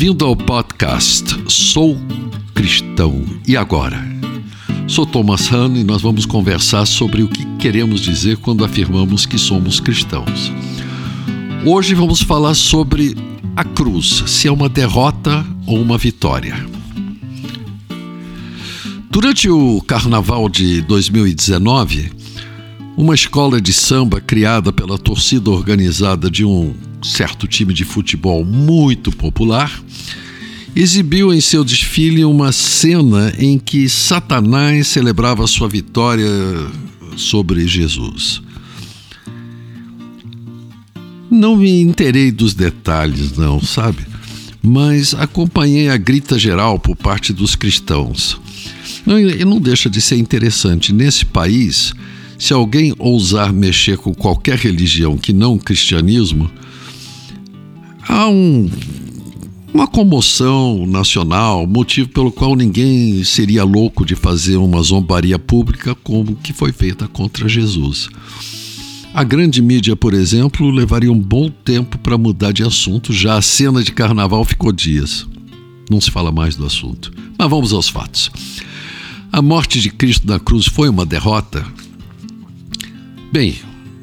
Bem-vindo 0.00 0.24
ao 0.24 0.34
podcast 0.34 1.26
Sou 1.46 1.94
Cristão 2.54 3.22
e 3.46 3.54
Agora. 3.54 4.02
Sou 4.88 5.04
Thomas 5.04 5.52
Hahn 5.52 5.76
e 5.76 5.84
nós 5.84 6.00
vamos 6.00 6.24
conversar 6.24 6.86
sobre 6.86 7.22
o 7.22 7.28
que 7.28 7.44
queremos 7.58 8.00
dizer 8.00 8.38
quando 8.38 8.64
afirmamos 8.64 9.26
que 9.26 9.36
somos 9.36 9.78
cristãos. 9.78 10.50
Hoje 11.66 11.94
vamos 11.94 12.22
falar 12.22 12.54
sobre 12.54 13.14
a 13.54 13.62
cruz, 13.62 14.24
se 14.26 14.48
é 14.48 14.50
uma 14.50 14.70
derrota 14.70 15.46
ou 15.66 15.78
uma 15.78 15.98
vitória. 15.98 16.56
Durante 19.10 19.50
o 19.50 19.82
carnaval 19.82 20.48
de 20.48 20.80
2019, 20.80 22.10
uma 22.96 23.14
escola 23.14 23.60
de 23.60 23.74
samba 23.74 24.18
criada 24.18 24.72
pela 24.72 24.96
torcida 24.96 25.50
organizada 25.50 26.30
de 26.30 26.42
um 26.42 26.74
certo 27.02 27.46
time 27.46 27.74
de 27.74 27.84
futebol 27.84 28.44
muito 28.44 29.10
popular 29.10 29.82
exibiu 30.74 31.32
em 31.32 31.40
seu 31.40 31.64
desfile 31.64 32.24
uma 32.24 32.52
cena 32.52 33.32
em 33.38 33.58
que 33.58 33.88
Satanás 33.88 34.88
celebrava 34.88 35.46
sua 35.46 35.68
vitória 35.68 36.28
sobre 37.16 37.66
Jesus. 37.66 38.42
Não 41.30 41.56
me 41.56 41.80
interei 41.80 42.32
dos 42.32 42.54
detalhes, 42.54 43.36
não, 43.36 43.60
sabe? 43.60 44.04
Mas 44.62 45.14
acompanhei 45.14 45.88
a 45.88 45.96
grita 45.96 46.38
geral 46.38 46.78
por 46.78 46.96
parte 46.96 47.32
dos 47.32 47.54
cristãos. 47.54 48.38
E 49.06 49.44
não 49.44 49.60
deixa 49.60 49.88
de 49.88 50.00
ser 50.00 50.16
interessante. 50.16 50.92
Nesse 50.92 51.24
país, 51.24 51.94
se 52.38 52.52
alguém 52.52 52.94
ousar 52.98 53.52
mexer 53.52 53.96
com 53.96 54.12
qualquer 54.12 54.58
religião 54.58 55.16
que 55.16 55.32
não 55.32 55.54
o 55.54 55.58
cristianismo, 55.58 56.50
há 58.08 58.28
um, 58.28 58.68
uma 59.72 59.86
comoção 59.86 60.84
nacional, 60.86 61.66
motivo 61.66 62.08
pelo 62.08 62.32
qual 62.32 62.56
ninguém 62.56 63.22
seria 63.24 63.62
louco 63.62 64.04
de 64.04 64.16
fazer 64.16 64.56
uma 64.56 64.82
zombaria 64.82 65.38
pública 65.38 65.94
como 65.94 66.36
que 66.36 66.52
foi 66.52 66.72
feita 66.72 67.06
contra 67.06 67.48
Jesus. 67.48 68.08
A 69.14 69.24
grande 69.24 69.62
mídia, 69.62 69.96
por 69.96 70.14
exemplo, 70.14 70.70
levaria 70.70 71.10
um 71.10 71.18
bom 71.18 71.48
tempo 71.48 71.98
para 71.98 72.18
mudar 72.18 72.52
de 72.52 72.62
assunto, 72.62 73.12
já 73.12 73.36
a 73.36 73.42
cena 73.42 73.82
de 73.82 73.92
carnaval 73.92 74.44
ficou 74.44 74.72
dias. 74.72 75.26
Não 75.88 76.00
se 76.00 76.10
fala 76.10 76.30
mais 76.30 76.54
do 76.54 76.64
assunto. 76.64 77.12
Mas 77.36 77.50
vamos 77.50 77.72
aos 77.72 77.88
fatos. 77.88 78.30
A 79.32 79.40
morte 79.40 79.80
de 79.80 79.90
Cristo 79.90 80.26
na 80.26 80.38
cruz 80.38 80.66
foi 80.66 80.88
uma 80.88 81.06
derrota? 81.06 81.64
Bem, 83.32 83.56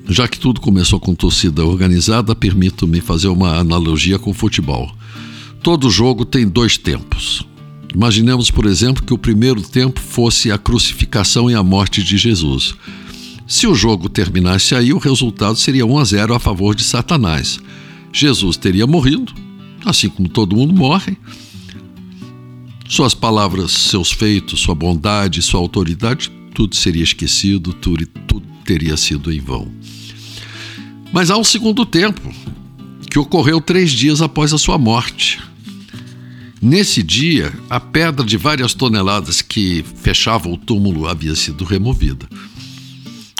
já 0.10 0.28
que 0.28 0.40
tudo 0.40 0.60
começou 0.60 1.00
com 1.00 1.14
torcida 1.14 1.66
organizada, 1.66 2.36
permito-me 2.36 3.00
fazer 3.00 3.28
uma 3.28 3.58
analogia 3.58 4.18
com 4.18 4.32
o 4.32 4.34
futebol. 4.34 4.92
Todo 5.62 5.90
jogo 5.90 6.26
tem 6.26 6.48
dois 6.48 6.78
tempos. 6.78 7.46
Imaginemos, 7.94 8.52
por 8.52 8.66
exemplo, 8.66 9.04
que 9.04 9.14
o 9.14 9.18
primeiro 9.18 9.62
tempo 9.62 10.00
fosse 10.00 10.52
a 10.52 10.58
crucificação 10.58 11.50
e 11.50 11.56
a 11.56 11.64
morte 11.64 12.04
de 12.04 12.18
Jesus. 12.18 12.76
Se 13.48 13.66
o 13.66 13.74
jogo 13.74 14.10
terminasse 14.10 14.76
aí, 14.76 14.92
o 14.92 14.98
resultado 14.98 15.58
seria 15.58 15.86
1 15.86 15.98
a 15.98 16.04
0 16.04 16.34
a 16.34 16.40
favor 16.40 16.76
de 16.76 16.84
Satanás. 16.84 17.60
Jesus 18.12 18.58
teria 18.58 18.86
morrido, 18.86 19.34
assim 19.86 20.10
como 20.10 20.28
todo 20.28 20.56
mundo 20.56 20.74
morre. 20.74 21.18
Suas 22.90 23.14
palavras, 23.14 23.72
seus 23.72 24.12
feitos, 24.12 24.60
sua 24.60 24.76
bondade, 24.76 25.42
sua 25.42 25.60
autoridade, 25.60 26.32
tudo 26.54 26.76
seria 26.76 27.04
esquecido, 27.04 27.74
tudo, 27.74 28.06
tudo 28.28 28.46
teria 28.66 28.98
sido 28.98 29.32
em 29.32 29.40
vão. 29.40 29.72
Mas 31.12 31.32
há 31.32 31.38
um 31.38 31.44
segundo 31.44 31.86
tempo, 31.86 32.22
que 33.18 33.20
ocorreu 33.20 33.60
três 33.60 33.90
dias 33.90 34.22
após 34.22 34.54
a 34.54 34.60
sua 34.60 34.78
morte. 34.78 35.42
Nesse 36.62 37.02
dia, 37.02 37.52
a 37.68 37.80
pedra 37.80 38.24
de 38.24 38.38
várias 38.38 38.76
toneladas 38.76 39.42
que 39.42 39.84
fechava 39.96 40.48
o 40.48 40.56
túmulo 40.56 41.08
havia 41.08 41.34
sido 41.34 41.66
removida. 41.66 42.30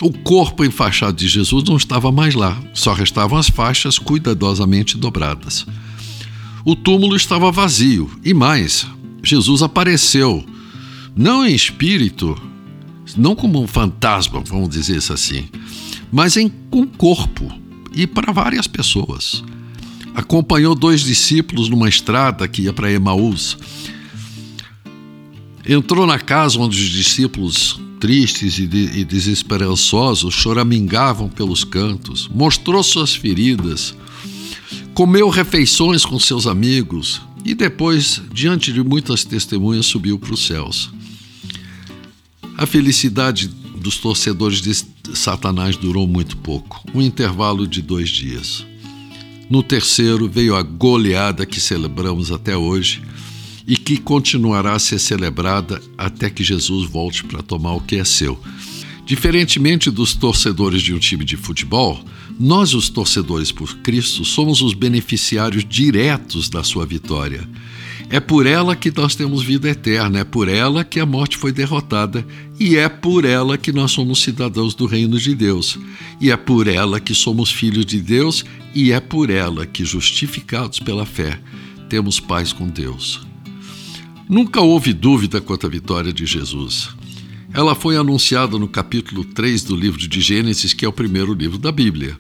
O 0.02 0.12
corpo 0.12 0.66
enfaixado 0.66 1.16
de 1.16 1.28
Jesus 1.28 1.64
não 1.64 1.78
estava 1.78 2.12
mais 2.12 2.34
lá, 2.34 2.60
só 2.74 2.92
restavam 2.92 3.38
as 3.38 3.50
faixas 3.50 4.00
cuidadosamente 4.00 4.98
dobradas. 4.98 5.64
O 6.66 6.76
túmulo 6.76 7.16
estava 7.16 7.52
vazio 7.52 8.10
e 8.26 8.34
mais, 8.34 8.88
Jesus 9.22 9.62
apareceu, 9.62 10.44
não 11.16 11.46
em 11.46 11.54
espírito, 11.54 12.36
não 13.16 13.36
como 13.36 13.62
um 13.62 13.68
fantasma, 13.68 14.42
vamos 14.44 14.70
dizer 14.70 14.98
isso 14.98 15.14
assim, 15.14 15.48
mas 16.12 16.36
em 16.36 16.52
um 16.72 16.88
corpo 16.88 17.48
e 17.94 18.08
para 18.08 18.34
várias 18.34 18.66
pessoas. 18.66 19.44
Acompanhou 20.18 20.74
dois 20.74 21.02
discípulos 21.02 21.70
numa 21.70 21.88
estrada 21.88 22.48
que 22.48 22.64
ia 22.64 22.74
para 22.74 22.92
Emaús. 22.92 23.56
Entrou 25.64 26.08
na 26.08 26.18
casa 26.18 26.58
onde 26.58 26.76
os 26.76 26.90
discípulos 26.90 27.80
tristes 28.00 28.58
e, 28.58 28.66
de, 28.66 29.00
e 29.00 29.06
desesperançosos, 29.06 30.34
choramingavam 30.34 31.30
pelos 31.30 31.64
cantos, 31.64 32.28
mostrou 32.34 32.82
suas 32.82 33.14
feridas, 33.14 33.94
comeu 34.96 35.30
refeições 35.30 36.04
com 36.04 36.20
seus 36.20 36.48
amigos 36.48 37.22
e 37.46 37.54
depois, 37.54 38.20
diante 38.34 38.74
de 38.74 38.82
muitas 38.82 39.24
testemunhas, 39.24 39.86
subiu 39.86 40.18
para 40.18 40.34
os 40.34 40.48
céus. 40.48 40.90
A 42.58 42.66
felicidade 42.66 43.48
dos 43.48 43.98
torcedores 43.98 44.62
de 44.62 44.74
Satanás 45.16 45.76
durou 45.76 46.08
muito 46.08 46.36
pouco 46.38 46.84
um 46.92 47.04
intervalo 47.04 47.68
de 47.68 47.84
dois 47.84 48.10
dias. 48.10 48.66
No 49.50 49.64
terceiro 49.64 50.28
veio 50.28 50.56
a 50.56 50.62
goleada 50.62 51.46
que 51.46 51.62
celebramos 51.62 52.32
até 52.32 52.58
hoje 52.58 53.02
e 53.66 53.78
que 53.78 53.98
continuará 53.98 54.74
a 54.74 54.80
ser 54.80 55.00
celebrada 55.00 55.82
até 55.98 56.30
que 56.30 56.44
Jesus 56.44 56.90
volte 56.90 57.24
para 57.24 57.42
tomar 57.42 57.74
o 57.74 57.82
que 57.82 57.96
é 57.96 58.04
seu. 58.04 58.38
Diferentemente 59.06 59.90
dos 59.90 60.14
torcedores 60.14 60.82
de 60.82 60.94
um 60.94 61.00
time 61.00 61.24
de 61.24 61.38
futebol, 61.38 62.04
nós, 62.38 62.74
os 62.74 62.90
torcedores 62.90 63.52
por 63.52 63.78
Cristo, 63.78 64.26
somos 64.26 64.62
os 64.62 64.74
beneficiários 64.74 65.66
diretos 65.68 66.50
da 66.50 66.62
sua 66.62 66.86
vitória. 66.86 67.48
É 68.10 68.20
por 68.20 68.46
ela 68.46 68.76
que 68.76 68.92
nós 68.96 69.16
temos 69.16 69.44
vida 69.44 69.70
eterna, 69.70 70.20
é 70.20 70.24
por 70.24 70.48
ela 70.48 70.84
que 70.84 71.00
a 71.00 71.06
morte 71.06 71.38
foi 71.38 71.52
derrotada 71.52 72.26
e 72.60 72.76
é 72.76 72.90
por 72.90 73.24
ela 73.24 73.58
que 73.58 73.72
nós 73.72 73.92
somos 73.92 74.22
cidadãos 74.22 74.74
do 74.74 74.86
reino 74.86 75.20
de 75.20 75.36
Deus. 75.36 75.78
E 76.20 76.32
é 76.32 76.38
por 76.38 76.68
ela 76.68 77.00
que 77.00 77.14
somos 77.14 77.52
filhos 77.52 77.86
de 77.86 78.00
Deus 78.00 78.44
e 78.74 78.92
é 78.92 79.00
por 79.00 79.30
ela 79.30 79.66
que, 79.66 79.86
justificados 79.86 80.80
pela 80.80 81.06
fé, 81.06 81.40
temos 81.88 82.20
paz 82.20 82.52
com 82.52 82.68
Deus. 82.68 83.26
Nunca 84.28 84.60
houve 84.60 84.92
dúvida 84.92 85.40
quanto 85.40 85.68
à 85.68 85.70
vitória 85.70 86.12
de 86.12 86.26
Jesus. 86.26 86.90
Ela 87.54 87.76
foi 87.76 87.96
anunciada 87.96 88.58
no 88.58 88.68
capítulo 88.68 89.24
3 89.24 89.64
do 89.64 89.76
livro 89.76 90.08
de 90.08 90.20
Gênesis, 90.20 90.74
que 90.74 90.84
é 90.84 90.88
o 90.88 90.94
primeiro 90.94 91.34
livro 91.34 91.58
da 91.58 91.72
Bíblia. 91.72 92.18